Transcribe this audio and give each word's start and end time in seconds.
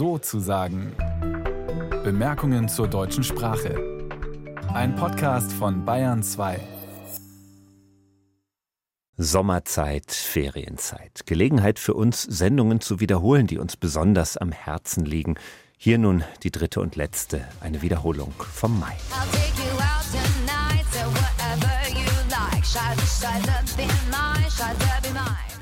so 0.00 0.16
zu 0.16 0.40
sagen. 0.40 0.94
Bemerkungen 2.02 2.70
zur 2.70 2.88
deutschen 2.88 3.22
Sprache. 3.22 4.08
Ein 4.72 4.94
Podcast 4.96 5.52
von 5.52 5.84
Bayern 5.84 6.22
2. 6.22 6.58
Sommerzeit, 9.18 10.10
Ferienzeit. 10.10 11.26
Gelegenheit 11.26 11.78
für 11.78 11.92
uns, 11.92 12.22
Sendungen 12.22 12.80
zu 12.80 13.00
wiederholen, 13.00 13.46
die 13.46 13.58
uns 13.58 13.76
besonders 13.76 14.38
am 14.38 14.52
Herzen 14.52 15.04
liegen. 15.04 15.34
Hier 15.76 15.98
nun 15.98 16.24
die 16.44 16.50
dritte 16.50 16.80
und 16.80 16.96
letzte, 16.96 17.46
eine 17.60 17.82
Wiederholung 17.82 18.32
vom 18.38 18.80
Mai. 18.80 18.96
Scheiße 22.62 23.26
Be 23.76 23.84
Mine. 24.10 25.59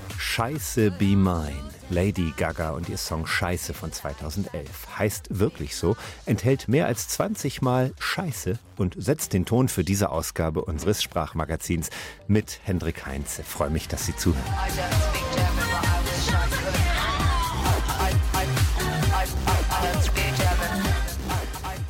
Lady 1.91 2.35
Gaga 2.37 2.71
und 2.71 2.89
ihr 2.89 2.99
Song 2.99 3.27
Scheiße 3.27 3.73
von 3.73 3.93
2011 3.93 4.99
heißt 4.99 5.39
wirklich 5.39 5.77
so, 5.77 5.97
enthält 6.27 6.69
mehr 6.69 6.87
als 6.87 7.09
20 7.09 7.63
Mal 7.63 7.95
Scheiße 7.99 8.59
und 8.77 8.95
setzt 8.99 9.33
den 9.33 9.47
Ton 9.47 9.69
für 9.69 9.85
diese 9.85 10.11
Ausgabe 10.11 10.65
unseres 10.65 11.03
Sprachmagazins 11.03 11.91
mit 12.27 12.61
Hendrik 12.65 13.07
Heinze. 13.07 13.43
Freue 13.43 13.71
mich, 13.71 13.89
dass 13.89 14.07
Sie 14.07 14.17
zuhören. 14.17 14.45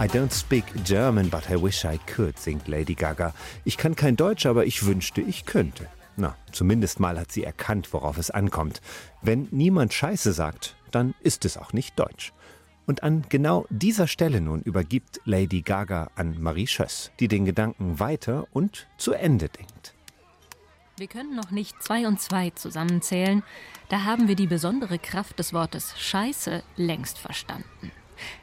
I 0.00 0.06
don't 0.06 0.32
speak 0.32 0.64
German, 0.84 1.28
but 1.28 1.50
I 1.50 1.60
wish 1.60 1.84
I 1.84 1.98
could, 2.14 2.38
singt 2.38 2.68
Lady 2.68 2.94
Gaga. 2.94 3.34
Ich 3.64 3.76
kann 3.76 3.96
kein 3.96 4.14
Deutsch, 4.14 4.46
aber 4.46 4.64
ich 4.64 4.86
wünschte, 4.86 5.20
ich 5.20 5.44
könnte. 5.44 5.88
Na, 6.20 6.36
zumindest 6.50 6.98
mal 6.98 7.16
hat 7.16 7.30
sie 7.30 7.44
erkannt, 7.44 7.92
worauf 7.92 8.18
es 8.18 8.32
ankommt. 8.32 8.80
Wenn 9.22 9.46
niemand 9.52 9.94
Scheiße 9.94 10.32
sagt, 10.32 10.74
dann 10.90 11.14
ist 11.20 11.44
es 11.44 11.56
auch 11.56 11.72
nicht 11.72 11.96
Deutsch. 11.96 12.32
Und 12.86 13.04
an 13.04 13.24
genau 13.28 13.66
dieser 13.70 14.08
Stelle 14.08 14.40
nun 14.40 14.62
übergibt 14.62 15.20
Lady 15.24 15.62
Gaga 15.62 16.10
an 16.16 16.42
Marie 16.42 16.66
Schöss, 16.66 17.12
die 17.20 17.28
den 17.28 17.44
Gedanken 17.44 18.00
weiter 18.00 18.48
und 18.52 18.88
zu 18.96 19.12
Ende 19.12 19.48
denkt. 19.48 19.94
Wir 20.96 21.06
können 21.06 21.36
noch 21.36 21.52
nicht 21.52 21.80
zwei 21.80 22.08
und 22.08 22.20
zwei 22.20 22.50
zusammenzählen, 22.50 23.44
da 23.88 24.02
haben 24.02 24.26
wir 24.26 24.34
die 24.34 24.48
besondere 24.48 24.98
Kraft 24.98 25.38
des 25.38 25.52
Wortes 25.52 25.96
Scheiße 25.96 26.64
längst 26.74 27.18
verstanden. 27.18 27.92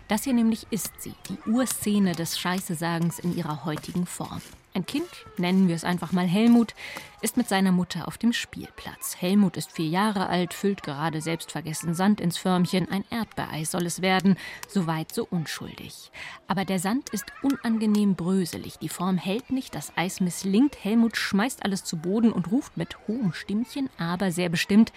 Das 0.07 0.23
hier 0.23 0.33
nämlich 0.33 0.65
ist 0.69 1.01
sie, 1.01 1.13
die 1.27 1.49
Urszene 1.49 2.13
des 2.13 2.39
Scheißesagens 2.39 3.19
in 3.19 3.35
ihrer 3.35 3.65
heutigen 3.65 4.05
Form. 4.05 4.41
Ein 4.75 4.85
Kind, 4.85 5.07
nennen 5.37 5.69
wir 5.69 5.75
es 5.75 5.85
einfach 5.85 6.11
mal 6.11 6.27
Helmut, 6.27 6.75
ist 7.21 7.37
mit 7.37 7.47
seiner 7.47 7.71
Mutter 7.71 8.09
auf 8.09 8.17
dem 8.17 8.33
Spielplatz. 8.33 9.15
Helmut 9.17 9.55
ist 9.55 9.71
vier 9.71 9.87
Jahre 9.87 10.27
alt, 10.27 10.53
füllt 10.53 10.83
gerade 10.83 11.21
selbstvergessen 11.21 11.93
Sand 11.93 12.19
ins 12.19 12.37
Förmchen. 12.37 12.91
Ein 12.91 13.05
Erdbeereis 13.09 13.71
soll 13.71 13.85
es 13.85 14.01
werden. 14.01 14.35
Soweit 14.67 15.13
so 15.13 15.25
unschuldig. 15.29 16.11
Aber 16.47 16.65
der 16.65 16.79
Sand 16.79 17.07
ist 17.11 17.31
unangenehm 17.41 18.15
bröselig. 18.15 18.77
Die 18.77 18.89
Form 18.89 19.17
hält 19.17 19.49
nicht, 19.49 19.75
das 19.75 19.93
Eis 19.95 20.19
misslingt. 20.19 20.83
Helmut 20.83 21.15
schmeißt 21.15 21.63
alles 21.63 21.85
zu 21.85 21.95
Boden 21.95 22.33
und 22.33 22.51
ruft 22.51 22.75
mit 22.75 22.97
hohem 23.07 23.31
Stimmchen, 23.31 23.89
aber 23.97 24.33
sehr 24.33 24.49
bestimmt: 24.49 24.91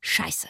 Scheiße! 0.00 0.48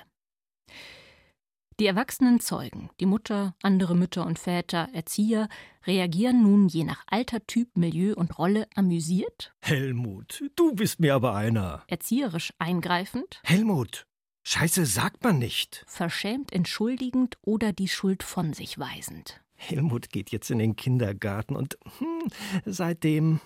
Die 1.81 1.87
erwachsenen 1.87 2.41
Zeugen, 2.41 2.91
die 3.01 3.07
Mutter, 3.07 3.55
andere 3.63 3.97
Mütter 3.97 4.27
und 4.27 4.39
Väter, 4.39 4.91
Erzieher, 4.93 5.49
reagieren 5.87 6.43
nun 6.43 6.69
je 6.69 6.85
nach 6.85 7.05
Alter, 7.07 7.47
Typ, 7.47 7.75
Milieu 7.75 8.13
und 8.15 8.39
Rolle 8.39 8.69
amüsiert. 8.75 9.55
Helmut, 9.63 10.45
du 10.57 10.75
bist 10.75 11.01
mir 11.01 11.15
aber 11.15 11.35
einer. 11.35 11.83
Erzieherisch 11.87 12.53
eingreifend. 12.59 13.41
Helmut, 13.45 14.07
Scheiße 14.43 14.85
sagt 14.85 15.25
man 15.25 15.39
nicht. 15.39 15.83
Verschämt 15.87 16.53
entschuldigend 16.53 17.39
oder 17.41 17.73
die 17.73 17.89
Schuld 17.89 18.25
von 18.25 18.53
sich 18.53 18.79
weisend. 18.79 19.41
Helmut 19.55 20.11
geht 20.11 20.33
jetzt 20.33 20.51
in 20.51 20.59
den 20.59 20.77
Kindergarten 20.77 21.57
und 21.57 21.79
hm, 21.97 22.31
seitdem. 22.67 23.41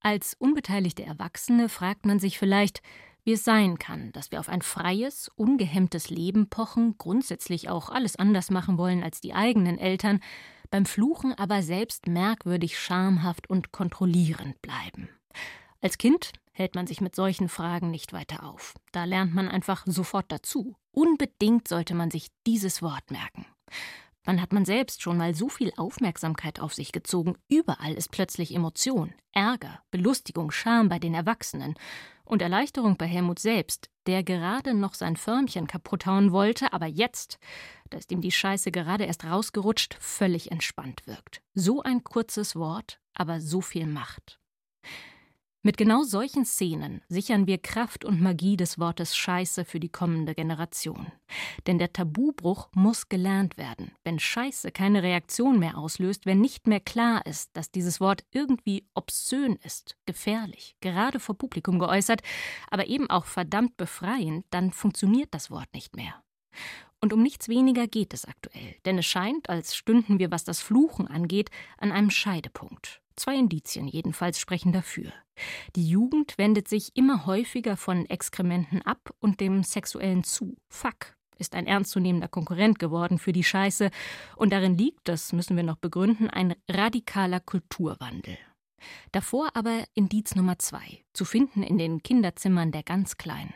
Als 0.00 0.34
unbeteiligte 0.38 1.04
Erwachsene 1.04 1.70
fragt 1.70 2.04
man 2.04 2.18
sich 2.18 2.38
vielleicht, 2.38 2.82
wie 3.24 3.32
es 3.32 3.44
sein 3.44 3.78
kann, 3.78 4.12
dass 4.12 4.32
wir 4.32 4.40
auf 4.40 4.48
ein 4.48 4.62
freies, 4.62 5.30
ungehemmtes 5.36 6.10
Leben 6.10 6.48
pochen, 6.48 6.96
grundsätzlich 6.98 7.68
auch 7.68 7.88
alles 7.88 8.16
anders 8.16 8.50
machen 8.50 8.78
wollen 8.78 9.02
als 9.02 9.20
die 9.20 9.34
eigenen 9.34 9.78
Eltern, 9.78 10.20
beim 10.70 10.86
Fluchen 10.86 11.32
aber 11.34 11.62
selbst 11.62 12.06
merkwürdig 12.06 12.78
schamhaft 12.78 13.48
und 13.48 13.72
kontrollierend 13.72 14.60
bleiben. 14.62 15.08
Als 15.80 15.98
Kind 15.98 16.32
hält 16.52 16.74
man 16.74 16.86
sich 16.86 17.00
mit 17.00 17.14
solchen 17.14 17.48
Fragen 17.48 17.90
nicht 17.90 18.12
weiter 18.12 18.44
auf. 18.44 18.74
Da 18.92 19.04
lernt 19.04 19.34
man 19.34 19.48
einfach 19.48 19.84
sofort 19.86 20.26
dazu. 20.30 20.76
Unbedingt 20.90 21.68
sollte 21.68 21.94
man 21.94 22.10
sich 22.10 22.28
dieses 22.46 22.82
Wort 22.82 23.10
merken. 23.10 23.46
Wann 24.24 24.40
hat 24.40 24.52
man 24.52 24.64
selbst 24.64 25.02
schon 25.02 25.16
mal 25.16 25.34
so 25.34 25.48
viel 25.48 25.72
Aufmerksamkeit 25.76 26.60
auf 26.60 26.72
sich 26.72 26.92
gezogen? 26.92 27.36
Überall 27.48 27.94
ist 27.94 28.12
plötzlich 28.12 28.54
Emotion, 28.54 29.12
Ärger, 29.32 29.82
Belustigung, 29.90 30.52
Scham 30.52 30.88
bei 30.88 31.00
den 31.00 31.14
Erwachsenen 31.14 31.74
und 32.32 32.40
Erleichterung 32.40 32.96
bei 32.96 33.06
Helmut 33.06 33.38
selbst, 33.38 33.90
der 34.06 34.24
gerade 34.24 34.72
noch 34.72 34.94
sein 34.94 35.16
Förmchen 35.16 35.66
kaputt 35.66 36.06
hauen 36.06 36.32
wollte, 36.32 36.72
aber 36.72 36.86
jetzt, 36.86 37.38
da 37.90 37.98
ist 37.98 38.10
ihm 38.10 38.22
die 38.22 38.32
Scheiße 38.32 38.72
gerade 38.72 39.04
erst 39.04 39.24
rausgerutscht, 39.24 39.98
völlig 40.00 40.50
entspannt 40.50 41.02
wirkt. 41.06 41.42
So 41.52 41.82
ein 41.82 42.02
kurzes 42.02 42.56
Wort, 42.56 43.00
aber 43.12 43.42
so 43.42 43.60
viel 43.60 43.86
Macht. 43.86 44.40
Mit 45.64 45.76
genau 45.76 46.02
solchen 46.02 46.44
Szenen 46.44 47.02
sichern 47.08 47.46
wir 47.46 47.56
Kraft 47.56 48.04
und 48.04 48.20
Magie 48.20 48.56
des 48.56 48.80
Wortes 48.80 49.16
Scheiße 49.16 49.64
für 49.64 49.78
die 49.78 49.90
kommende 49.90 50.34
Generation. 50.34 51.12
Denn 51.68 51.78
der 51.78 51.92
Tabubruch 51.92 52.68
muss 52.74 53.08
gelernt 53.08 53.56
werden. 53.56 53.92
Wenn 54.02 54.18
Scheiße 54.18 54.72
keine 54.72 55.04
Reaktion 55.04 55.60
mehr 55.60 55.78
auslöst, 55.78 56.26
wenn 56.26 56.40
nicht 56.40 56.66
mehr 56.66 56.80
klar 56.80 57.24
ist, 57.26 57.56
dass 57.56 57.70
dieses 57.70 58.00
Wort 58.00 58.24
irgendwie 58.32 58.88
obszön 58.94 59.54
ist, 59.62 59.96
gefährlich, 60.04 60.74
gerade 60.80 61.20
vor 61.20 61.38
Publikum 61.38 61.78
geäußert, 61.78 62.22
aber 62.68 62.88
eben 62.88 63.08
auch 63.08 63.26
verdammt 63.26 63.76
befreiend, 63.76 64.44
dann 64.50 64.72
funktioniert 64.72 65.32
das 65.32 65.52
Wort 65.52 65.72
nicht 65.74 65.94
mehr. 65.94 66.24
Und 67.00 67.12
um 67.12 67.22
nichts 67.22 67.48
weniger 67.48 67.86
geht 67.86 68.14
es 68.14 68.24
aktuell, 68.24 68.74
denn 68.84 68.98
es 68.98 69.06
scheint, 69.06 69.48
als 69.48 69.76
stünden 69.76 70.18
wir, 70.18 70.32
was 70.32 70.42
das 70.42 70.60
Fluchen 70.60 71.06
angeht, 71.06 71.50
an 71.78 71.92
einem 71.92 72.10
Scheidepunkt. 72.10 73.00
Zwei 73.22 73.36
Indizien 73.36 73.86
jedenfalls 73.86 74.40
sprechen 74.40 74.72
dafür. 74.72 75.12
Die 75.76 75.88
Jugend 75.88 76.38
wendet 76.38 76.66
sich 76.66 76.96
immer 76.96 77.24
häufiger 77.24 77.76
von 77.76 78.04
Exkrementen 78.06 78.82
ab 78.82 79.14
und 79.20 79.38
dem 79.38 79.62
Sexuellen 79.62 80.24
zu. 80.24 80.56
Fuck 80.68 81.14
ist 81.38 81.54
ein 81.54 81.68
ernstzunehmender 81.68 82.26
Konkurrent 82.26 82.80
geworden 82.80 83.20
für 83.20 83.32
die 83.32 83.44
Scheiße, 83.44 83.92
und 84.34 84.52
darin 84.52 84.76
liegt, 84.76 85.06
das 85.06 85.32
müssen 85.32 85.56
wir 85.56 85.62
noch 85.62 85.76
begründen, 85.76 86.30
ein 86.30 86.56
radikaler 86.68 87.38
Kulturwandel. 87.38 88.36
Davor 89.12 89.54
aber 89.54 89.84
Indiz 89.94 90.34
Nummer 90.34 90.58
zwei, 90.58 91.04
zu 91.12 91.24
finden 91.24 91.62
in 91.62 91.78
den 91.78 92.02
Kinderzimmern 92.02 92.72
der 92.72 92.82
ganz 92.82 93.18
Kleinen. 93.18 93.54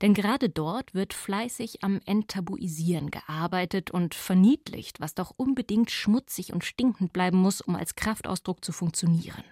Denn 0.00 0.14
gerade 0.14 0.48
dort 0.48 0.94
wird 0.94 1.14
fleißig 1.14 1.82
am 1.82 2.00
Enttabuisieren 2.04 3.10
gearbeitet 3.10 3.90
und 3.90 4.14
verniedlicht, 4.14 5.00
was 5.00 5.14
doch 5.14 5.32
unbedingt 5.36 5.90
schmutzig 5.90 6.52
und 6.52 6.64
stinkend 6.64 7.12
bleiben 7.12 7.38
muss, 7.38 7.60
um 7.60 7.76
als 7.76 7.94
Kraftausdruck 7.94 8.64
zu 8.64 8.72
funktionieren. 8.72 9.44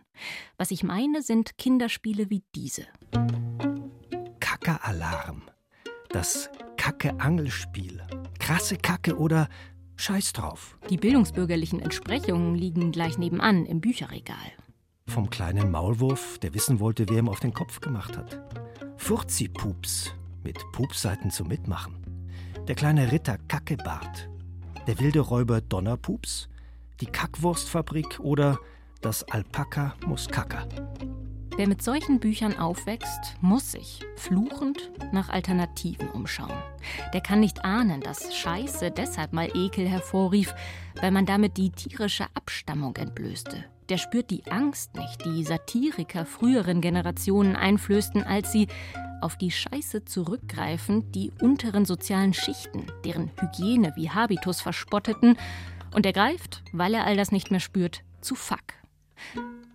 Was 0.56 0.71
ich 0.71 0.82
meine, 0.82 1.22
sind 1.22 1.56
Kinderspiele 1.59 2.31
wie 2.31 2.43
diese. 2.54 2.87
Kacke-Alarm. 4.41 5.43
Das 6.10 6.50
Kacke-Angelspiel. 6.77 8.03
Krasse 8.38 8.77
Kacke 8.77 9.16
oder 9.16 9.48
Scheiß 9.97 10.32
drauf. 10.32 10.78
Die 10.88 10.97
bildungsbürgerlichen 10.97 11.81
Entsprechungen 11.81 12.54
liegen 12.54 12.91
gleich 12.91 13.19
nebenan 13.19 13.66
im 13.66 13.81
Bücherregal. 13.81 14.37
Vom 15.06 15.28
kleinen 15.28 15.71
Maulwurf, 15.71 16.38
der 16.38 16.54
wissen 16.54 16.81
wollte, 16.81 17.09
wer 17.09 17.19
ihm 17.19 17.28
auf 17.28 17.41
den 17.41 17.53
Kopf 17.53 17.81
gemacht 17.81 18.16
hat. 18.16 18.59
Furzi-Pups 19.00 20.14
mit 20.44 20.58
Pupsseiten 20.70 21.32
zum 21.32 21.48
Mitmachen. 21.48 21.97
Der 22.68 22.76
kleine 22.76 23.10
Ritter 23.10 23.38
Kackebart. 23.48 24.28
Der 24.86 25.00
wilde 25.00 25.18
Räuber 25.18 25.60
Donnerpups. 25.60 26.48
Die 27.00 27.06
Kackwurstfabrik 27.06 28.20
oder 28.20 28.60
das 29.00 29.24
Alpaka 29.24 29.97
Muskaka. 30.06 30.68
Wer 31.56 31.66
mit 31.66 31.82
solchen 31.82 32.20
Büchern 32.20 32.56
aufwächst, 32.56 33.36
muss 33.41 33.72
sich, 33.72 34.00
fluchend, 34.16 34.92
nach 35.12 35.30
Alternativen 35.30 36.08
umschauen. 36.10 36.62
Der 37.12 37.20
kann 37.20 37.41
nicht 37.41 37.64
ahnen, 37.64 38.03
dass 38.03 38.36
Scheiße 38.36 38.92
deshalb 38.92 39.32
mal 39.32 39.50
Ekel 39.56 39.88
hervorrief, 39.88 40.54
weil 41.00 41.10
man 41.10 41.26
damit 41.26 41.56
die 41.56 41.70
tierische 41.70 42.26
Abstammung 42.34 42.94
entblößte. 42.96 43.64
Der 43.91 43.98
spürt 43.98 44.31
die 44.31 44.45
Angst 44.48 44.95
nicht, 44.95 45.25
die 45.25 45.42
Satiriker 45.42 46.25
früheren 46.25 46.81
Generationen 46.81 47.57
einflößten, 47.57 48.22
als 48.22 48.53
sie 48.53 48.69
auf 49.21 49.37
die 49.37 49.51
Scheiße 49.51 50.04
zurückgreifend 50.04 51.13
die 51.16 51.33
unteren 51.42 51.84
sozialen 51.84 52.33
Schichten, 52.33 52.87
deren 53.04 53.33
Hygiene 53.41 53.92
wie 53.97 54.09
Habitus 54.09 54.60
verspotteten, 54.60 55.37
und 55.92 56.07
er 56.07 56.13
greift, 56.13 56.63
weil 56.72 56.95
er 56.95 57.04
all 57.04 57.16
das 57.16 57.33
nicht 57.33 57.51
mehr 57.51 57.59
spürt, 57.59 58.04
zu 58.21 58.37
Fuck. 58.37 58.63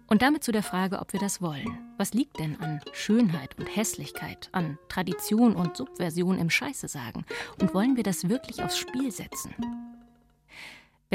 Und 0.08 0.22
damit 0.22 0.46
zu 0.46 0.54
der 0.54 0.64
Frage, 0.64 1.00
ob 1.00 1.12
wir 1.12 1.20
das 1.20 1.42
wollen. 1.42 1.78
Was 1.98 2.14
liegt 2.14 2.40
denn 2.40 2.58
an 2.62 2.80
Schönheit 2.94 3.58
und 3.60 3.76
Hässlichkeit, 3.76 4.48
an 4.54 4.78
Tradition 4.88 5.56
und 5.56 5.76
Subversion 5.76 6.40
im 6.40 6.50
Scheiße 6.50 6.88
sagen? 6.88 7.26
Und 7.60 7.74
wollen 7.74 7.98
wir 7.98 8.04
das 8.04 8.30
wirklich 8.30 8.64
aufs 8.64 8.78
Spiel 8.78 9.12
setzen? 9.12 9.54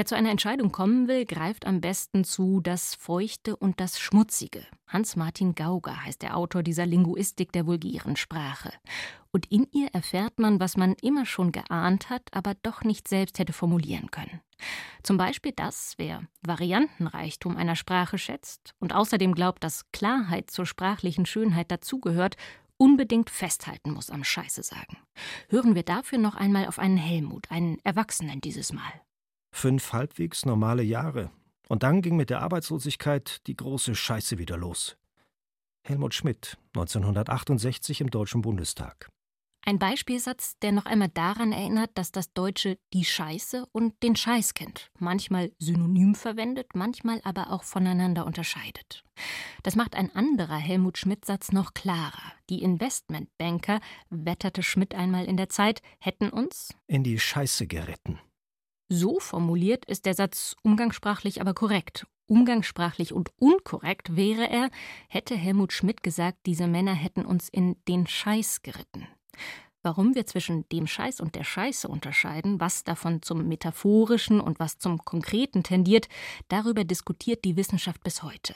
Wer 0.00 0.06
zu 0.06 0.17
einer 0.17 0.31
Entscheidung 0.31 0.73
kommen 0.73 1.08
will, 1.08 1.26
greift 1.26 1.67
am 1.67 1.82
besten 1.82 2.25
zu 2.25 2.62
das 2.62 2.94
Feuchte 2.94 3.55
und 3.55 3.81
das 3.81 4.00
Schmutzige. 4.00 4.67
Hans-Martin 4.87 5.55
Gauger 5.55 6.06
heißt 6.06 6.23
der 6.23 6.38
Autor 6.38 6.62
dieser 6.62 6.87
Linguistik 6.87 7.52
der 7.52 7.67
vulgären 7.67 8.17
Sprache. 8.17 8.73
Und 9.31 9.52
in 9.52 9.67
ihr 9.73 9.88
erfährt 9.88 10.38
man, 10.38 10.58
was 10.58 10.79
man 10.79 10.94
immer 11.02 11.26
schon 11.26 11.52
geahnt 11.52 12.08
hat, 12.08 12.23
aber 12.32 12.55
doch 12.62 12.82
nicht 12.82 13.08
selbst 13.08 13.38
hätte 13.38 13.52
formulieren 13.52 14.11
können. 14.11 14.41
Zum 15.02 15.19
Beispiel, 15.19 15.52
dass 15.52 15.93
wer 15.99 16.23
Variantenreichtum 16.41 17.58
einer 17.58 17.76
Sprache 17.76 18.17
schätzt 18.17 18.75
und 18.79 18.94
außerdem 18.94 19.35
glaubt, 19.35 19.62
dass 19.62 19.93
Klarheit 19.93 20.50
zur 20.50 20.64
sprachlichen 20.64 21.26
Schönheit 21.26 21.70
dazugehört, 21.70 22.38
unbedingt 22.79 23.29
festhalten 23.29 23.91
muss 23.91 24.08
am 24.08 24.25
Scheiße 24.25 24.62
sagen. 24.62 24.97
Hören 25.50 25.75
wir 25.75 25.82
dafür 25.82 26.17
noch 26.17 26.37
einmal 26.37 26.69
auf 26.69 26.79
einen 26.79 26.97
Helmut, 26.97 27.50
einen 27.50 27.79
Erwachsenen 27.85 28.41
dieses 28.41 28.73
Mal. 28.73 29.02
Fünf 29.52 29.93
halbwegs 29.93 30.47
normale 30.47 30.82
Jahre. 30.82 31.31
Und 31.69 31.82
dann 31.82 32.02
ging 32.02 32.17
mit 32.17 32.31
der 32.31 32.43
Arbeitslosigkeit 32.43 33.47
die 33.47 33.56
große 33.56 33.94
Scheiße 33.94 34.38
wieder 34.38 34.56
los. 34.56 34.97
Helmut 35.82 36.14
Schmidt, 36.14 36.58
1968 36.75 38.00
im 38.00 38.11
Deutschen 38.11 38.43
Bundestag. 38.43 39.11
Ein 39.62 39.79
Beispielsatz, 39.79 40.58
der 40.62 40.73
noch 40.73 40.87
einmal 40.87 41.11
daran 41.11 41.52
erinnert, 41.52 41.91
dass 41.94 42.12
das 42.12 42.32
Deutsche 42.32 42.79
die 42.94 43.05
Scheiße 43.05 43.67
und 43.73 44.02
den 44.02 44.17
Scheiß 44.17 44.55
kennt, 44.55 44.91
manchmal 44.99 45.52
synonym 45.58 46.14
verwendet, 46.14 46.69
manchmal 46.75 47.20
aber 47.25 47.50
auch 47.50 47.62
voneinander 47.62 48.25
unterscheidet. 48.25 49.05
Das 49.62 49.76
macht 49.76 49.97
ein 49.97 50.14
anderer 50.17 50.56
Helmut 50.56 50.97
Schmidt-Satz 50.97 51.52
noch 51.52 51.75
klarer. 51.75 52.32
Die 52.49 52.62
Investmentbanker, 52.62 53.81
wetterte 54.08 54.62
Schmidt 54.62 54.94
einmal 54.94 55.26
in 55.26 55.37
der 55.37 55.50
Zeit, 55.50 55.82
hätten 55.99 56.31
uns 56.31 56.75
in 56.87 57.05
die 57.05 57.19
Scheiße 57.19 57.67
geritten. 57.67 58.19
So 58.92 59.20
formuliert 59.20 59.84
ist 59.84 60.04
der 60.04 60.14
Satz 60.14 60.56
umgangssprachlich 60.64 61.40
aber 61.40 61.54
korrekt. 61.54 62.08
Umgangssprachlich 62.26 63.12
und 63.12 63.31
unkorrekt 63.38 64.16
wäre 64.16 64.50
er, 64.50 64.69
hätte 65.08 65.37
Helmut 65.37 65.72
Schmidt 65.72 66.02
gesagt, 66.02 66.38
diese 66.44 66.66
Männer 66.66 66.92
hätten 66.92 67.25
uns 67.25 67.48
in 67.48 67.76
den 67.87 68.08
Scheiß 68.08 68.62
geritten. 68.62 69.06
Warum 69.82 70.16
wir 70.16 70.26
zwischen 70.26 70.69
dem 70.70 70.88
Scheiß 70.88 71.20
und 71.20 71.37
der 71.37 71.44
Scheiße 71.44 71.87
unterscheiden, 71.87 72.58
was 72.58 72.82
davon 72.82 73.22
zum 73.22 73.46
Metaphorischen 73.46 74.40
und 74.40 74.58
was 74.58 74.78
zum 74.78 75.04
Konkreten 75.04 75.62
tendiert, 75.62 76.08
darüber 76.48 76.82
diskutiert 76.82 77.44
die 77.44 77.56
Wissenschaft 77.56 78.02
bis 78.02 78.25
heute. 78.25 78.54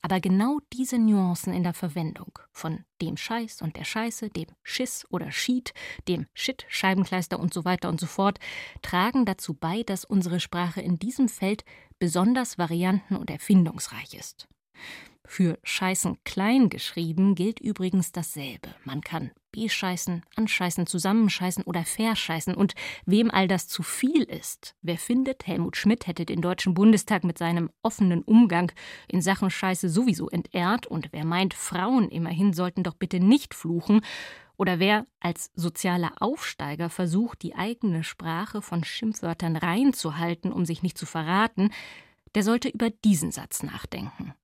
Aber 0.00 0.20
genau 0.20 0.60
diese 0.72 0.98
Nuancen 0.98 1.52
in 1.52 1.64
der 1.64 1.74
Verwendung 1.74 2.38
von 2.52 2.84
dem 3.02 3.16
Scheiß 3.16 3.62
und 3.62 3.76
der 3.76 3.84
Scheiße, 3.84 4.30
dem 4.30 4.46
Schiss 4.62 5.06
oder 5.10 5.32
Schied, 5.32 5.74
dem 6.06 6.26
Shit, 6.34 6.64
Scheibenkleister 6.68 7.38
und 7.38 7.52
so 7.52 7.64
weiter 7.64 7.88
und 7.88 7.98
so 7.98 8.06
fort, 8.06 8.38
tragen 8.80 9.24
dazu 9.24 9.54
bei, 9.54 9.82
dass 9.82 10.04
unsere 10.04 10.40
Sprache 10.40 10.80
in 10.80 10.98
diesem 10.98 11.28
Feld 11.28 11.64
besonders 11.98 12.58
varianten- 12.58 13.16
und 13.16 13.30
erfindungsreich 13.30 14.14
ist. 14.14 14.48
Für 15.30 15.58
Scheißen 15.62 16.16
klein 16.24 16.70
geschrieben 16.70 17.34
gilt 17.34 17.60
übrigens 17.60 18.12
dasselbe. 18.12 18.74
Man 18.84 19.02
kann 19.02 19.30
bescheißen, 19.52 20.22
anscheißen, 20.36 20.86
zusammenscheißen 20.86 21.64
oder 21.64 21.84
verscheißen. 21.84 22.54
Und 22.54 22.74
wem 23.04 23.30
all 23.30 23.46
das 23.46 23.68
zu 23.68 23.82
viel 23.82 24.22
ist, 24.22 24.74
wer 24.80 24.96
findet, 24.96 25.46
Helmut 25.46 25.76
Schmidt 25.76 26.06
hätte 26.06 26.24
den 26.24 26.40
Deutschen 26.40 26.72
Bundestag 26.72 27.24
mit 27.24 27.36
seinem 27.36 27.68
offenen 27.82 28.22
Umgang 28.22 28.72
in 29.06 29.20
Sachen 29.20 29.50
Scheiße 29.50 29.90
sowieso 29.90 30.30
entehrt 30.30 30.86
und 30.86 31.10
wer 31.12 31.26
meint, 31.26 31.52
Frauen 31.52 32.08
immerhin 32.08 32.54
sollten 32.54 32.82
doch 32.82 32.94
bitte 32.94 33.20
nicht 33.20 33.54
fluchen, 33.54 34.00
oder 34.56 34.80
wer 34.80 35.06
als 35.20 35.52
sozialer 35.54 36.12
Aufsteiger 36.20 36.88
versucht, 36.88 37.42
die 37.42 37.54
eigene 37.54 38.02
Sprache 38.02 38.60
von 38.60 38.82
Schimpfwörtern 38.82 39.56
reinzuhalten, 39.56 40.52
um 40.52 40.64
sich 40.64 40.82
nicht 40.82 40.98
zu 40.98 41.06
verraten, 41.06 41.70
der 42.34 42.42
sollte 42.42 42.68
über 42.70 42.90
diesen 42.90 43.30
Satz 43.30 43.62
nachdenken. 43.62 44.34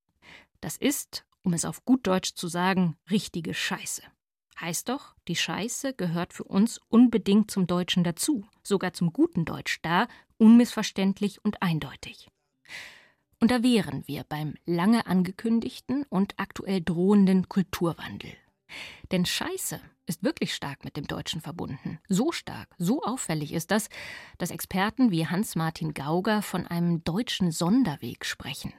Das 0.64 0.78
ist, 0.78 1.26
um 1.42 1.52
es 1.52 1.66
auf 1.66 1.84
gut 1.84 2.06
Deutsch 2.06 2.36
zu 2.36 2.48
sagen, 2.48 2.96
richtige 3.10 3.52
Scheiße. 3.52 4.02
Heißt 4.58 4.88
doch, 4.88 5.14
die 5.28 5.36
Scheiße 5.36 5.92
gehört 5.92 6.32
für 6.32 6.44
uns 6.44 6.80
unbedingt 6.88 7.50
zum 7.50 7.66
Deutschen 7.66 8.02
dazu, 8.02 8.46
sogar 8.62 8.94
zum 8.94 9.12
guten 9.12 9.44
Deutsch 9.44 9.80
da, 9.82 10.08
unmissverständlich 10.38 11.44
und 11.44 11.60
eindeutig. 11.60 12.30
Und 13.40 13.50
da 13.50 13.62
wären 13.62 14.08
wir 14.08 14.24
beim 14.24 14.54
lange 14.64 15.06
angekündigten 15.06 16.06
und 16.08 16.32
aktuell 16.38 16.80
drohenden 16.80 17.50
Kulturwandel. 17.50 18.32
Denn 19.12 19.26
Scheiße 19.26 19.78
ist 20.06 20.22
wirklich 20.22 20.54
stark 20.54 20.82
mit 20.82 20.96
dem 20.96 21.06
Deutschen 21.06 21.42
verbunden. 21.42 21.98
So 22.08 22.32
stark, 22.32 22.74
so 22.78 23.02
auffällig 23.02 23.52
ist 23.52 23.70
das, 23.70 23.90
dass 24.38 24.50
Experten 24.50 25.10
wie 25.10 25.26
Hans-Martin 25.26 25.92
Gauger 25.92 26.40
von 26.40 26.66
einem 26.66 27.04
deutschen 27.04 27.50
Sonderweg 27.50 28.24
sprechen 28.24 28.72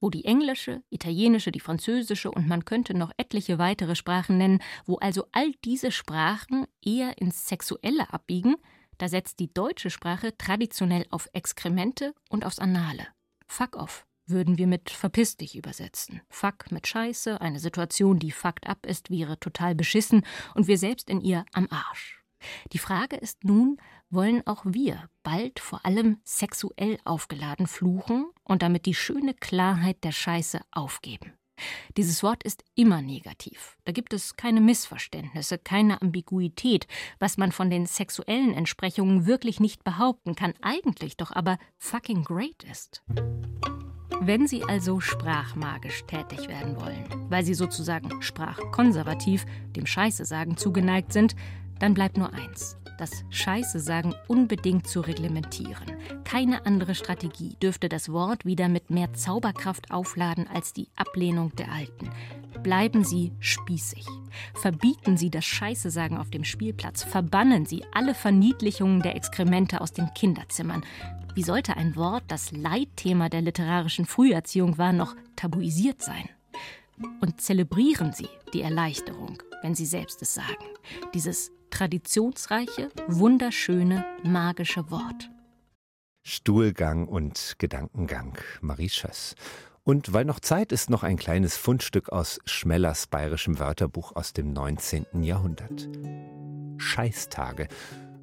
wo 0.00 0.10
die 0.10 0.24
englische, 0.24 0.82
italienische, 0.90 1.52
die 1.52 1.60
französische 1.60 2.30
und 2.30 2.48
man 2.48 2.64
könnte 2.64 2.94
noch 2.94 3.12
etliche 3.16 3.58
weitere 3.58 3.94
Sprachen 3.94 4.38
nennen, 4.38 4.62
wo 4.86 4.96
also 4.96 5.26
all 5.32 5.52
diese 5.64 5.92
Sprachen 5.92 6.66
eher 6.82 7.18
ins 7.18 7.46
Sexuelle 7.46 8.12
abbiegen, 8.12 8.56
da 8.98 9.08
setzt 9.08 9.38
die 9.40 9.52
deutsche 9.52 9.90
Sprache 9.90 10.36
traditionell 10.36 11.06
auf 11.10 11.28
Exkremente 11.32 12.14
und 12.28 12.44
aufs 12.44 12.58
Anale. 12.58 13.06
Fuck 13.46 13.76
off 13.76 14.06
würden 14.30 14.58
wir 14.58 14.66
mit 14.66 14.90
verpiss 14.90 15.36
dich 15.36 15.56
übersetzen. 15.56 16.22
Fuck 16.28 16.70
mit 16.70 16.86
Scheiße, 16.86 17.40
eine 17.40 17.58
Situation, 17.58 18.18
die 18.18 18.30
fucked 18.30 18.66
up 18.66 18.86
ist, 18.86 19.10
wäre 19.10 19.38
total 19.38 19.74
beschissen 19.74 20.24
und 20.54 20.68
wir 20.68 20.78
selbst 20.78 21.10
in 21.10 21.20
ihr 21.20 21.44
am 21.52 21.66
Arsch. 21.70 22.19
Die 22.72 22.78
Frage 22.78 23.16
ist 23.16 23.44
nun, 23.44 23.78
wollen 24.10 24.46
auch 24.46 24.64
wir 24.64 25.08
bald 25.22 25.60
vor 25.60 25.84
allem 25.84 26.18
sexuell 26.24 26.98
aufgeladen 27.04 27.66
fluchen 27.66 28.26
und 28.44 28.62
damit 28.62 28.86
die 28.86 28.94
schöne 28.94 29.34
Klarheit 29.34 30.02
der 30.04 30.12
Scheiße 30.12 30.60
aufgeben? 30.72 31.34
Dieses 31.96 32.22
Wort 32.22 32.42
ist 32.42 32.64
immer 32.74 33.02
negativ. 33.02 33.76
Da 33.84 33.92
gibt 33.92 34.12
es 34.12 34.36
keine 34.36 34.60
Missverständnisse, 34.60 35.58
keine 35.58 36.00
Ambiguität, 36.00 36.86
was 37.18 37.36
man 37.36 37.52
von 37.52 37.70
den 37.70 37.86
sexuellen 37.86 38.54
Entsprechungen 38.54 39.26
wirklich 39.26 39.60
nicht 39.60 39.84
behaupten 39.84 40.34
kann, 40.34 40.54
eigentlich 40.62 41.16
doch 41.16 41.32
aber 41.32 41.58
fucking 41.78 42.24
great 42.24 42.64
ist. 42.64 43.02
Wenn 44.22 44.46
Sie 44.46 44.64
also 44.64 45.00
sprachmagisch 45.00 46.04
tätig 46.06 46.48
werden 46.48 46.78
wollen, 46.78 47.06
weil 47.30 47.44
Sie 47.44 47.54
sozusagen 47.54 48.20
sprachkonservativ, 48.20 49.46
dem 49.74 49.86
Scheiße 49.86 50.26
sagen, 50.26 50.58
zugeneigt 50.58 51.12
sind, 51.12 51.34
dann 51.80 51.94
bleibt 51.94 52.16
nur 52.16 52.32
eins. 52.32 52.76
Das 53.00 53.24
Scheiße 53.30 53.80
sagen 53.80 54.14
unbedingt 54.28 54.86
zu 54.86 55.00
reglementieren. 55.00 55.96
Keine 56.24 56.66
andere 56.66 56.94
Strategie 56.94 57.56
dürfte 57.62 57.88
das 57.88 58.12
Wort 58.12 58.44
wieder 58.44 58.68
mit 58.68 58.90
mehr 58.90 59.14
Zauberkraft 59.14 59.90
aufladen 59.90 60.46
als 60.52 60.74
die 60.74 60.88
Ablehnung 60.96 61.56
der 61.56 61.72
Alten. 61.72 62.10
Bleiben 62.62 63.02
Sie 63.02 63.32
spießig. 63.40 64.04
Verbieten 64.52 65.16
Sie 65.16 65.30
das 65.30 65.46
Scheiße 65.46 65.90
sagen 65.90 66.18
auf 66.18 66.28
dem 66.28 66.44
Spielplatz. 66.44 67.02
Verbannen 67.02 67.64
Sie 67.64 67.84
alle 67.94 68.12
Verniedlichungen 68.14 69.00
der 69.00 69.16
Exkremente 69.16 69.80
aus 69.80 69.94
den 69.94 70.12
Kinderzimmern. 70.12 70.84
Wie 71.34 71.42
sollte 71.42 71.78
ein 71.78 71.96
Wort, 71.96 72.24
das 72.28 72.52
Leitthema 72.52 73.30
der 73.30 73.40
literarischen 73.40 74.04
Früherziehung 74.04 74.76
war, 74.76 74.92
noch 74.92 75.16
tabuisiert 75.36 76.02
sein? 76.02 76.28
Und 77.22 77.40
zelebrieren 77.40 78.12
Sie 78.12 78.28
die 78.52 78.60
Erleichterung, 78.60 79.42
wenn 79.62 79.74
Sie 79.74 79.86
selbst 79.86 80.20
es 80.20 80.34
sagen. 80.34 80.66
Dieses 81.14 81.50
traditionsreiche, 81.70 82.90
wunderschöne, 83.06 84.04
magische 84.22 84.90
Wort. 84.90 85.30
Stuhlgang 86.22 87.08
und 87.08 87.54
Gedankengang, 87.58 88.36
Marie 88.60 88.90
Schöss. 88.90 89.34
Und 89.82 90.12
weil 90.12 90.24
noch 90.24 90.40
Zeit 90.40 90.72
ist, 90.72 90.90
noch 90.90 91.02
ein 91.02 91.16
kleines 91.16 91.56
Fundstück 91.56 92.10
aus 92.10 92.38
Schmellers 92.44 93.06
bayerischem 93.06 93.58
Wörterbuch 93.58 94.14
aus 94.14 94.32
dem 94.32 94.52
19. 94.52 95.22
Jahrhundert. 95.22 95.88
Scheißtage. 96.76 97.68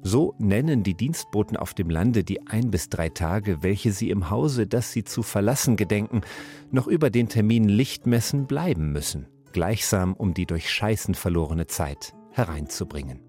So 0.02 0.34
nennen 0.38 0.84
die 0.84 0.94
Dienstboten 0.94 1.56
auf 1.56 1.74
dem 1.74 1.90
Lande 1.90 2.22
die 2.22 2.46
ein 2.46 2.70
bis 2.70 2.88
drei 2.88 3.08
Tage, 3.08 3.62
welche 3.62 3.92
sie 3.92 4.10
im 4.10 4.30
Hause, 4.30 4.66
das 4.66 4.92
sie 4.92 5.04
zu 5.04 5.22
verlassen 5.22 5.76
gedenken, 5.76 6.22
noch 6.70 6.86
über 6.86 7.10
den 7.10 7.28
Termin 7.28 7.68
Lichtmessen 7.68 8.46
bleiben 8.46 8.92
müssen, 8.92 9.26
gleichsam 9.52 10.14
um 10.14 10.34
die 10.34 10.46
durch 10.46 10.70
Scheißen 10.72 11.14
verlorene 11.14 11.66
Zeit 11.66 12.14
hereinzubringen. 12.30 13.27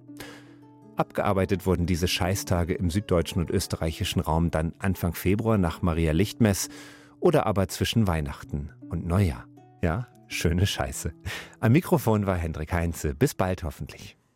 Abgearbeitet 1.00 1.66
wurden 1.66 1.86
diese 1.86 2.10
Scheißtage 2.10 2.74
im 2.74 2.90
süddeutschen 2.90 3.42
und 3.42 3.50
österreichischen 3.50 4.20
Raum 4.20 4.52
dann 4.52 4.74
Anfang 4.80 5.14
Februar 5.14 5.58
nach 5.58 5.82
Maria 5.82 6.12
Lichtmess 6.12 6.68
oder 7.22 7.46
aber 7.46 7.70
zwischen 7.70 8.06
Weihnachten 8.06 8.72
und 8.90 9.08
Neujahr. 9.08 9.46
Ja, 9.82 10.10
schöne 10.28 10.68
Scheiße. 10.68 11.14
Am 11.62 11.72
Mikrofon 11.72 12.26
war 12.26 12.36
Hendrik 12.36 12.74
Heinze. 12.74 13.16
Bis 13.16 13.34
bald 13.34 13.64
hoffentlich. 13.64 14.19